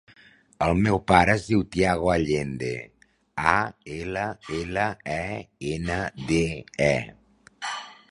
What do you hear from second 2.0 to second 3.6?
Allende: a,